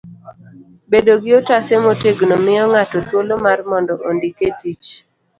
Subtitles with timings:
[0.91, 4.87] bedo gi otase motegno miyo ng'ato thuolo mar mondo ondike tich.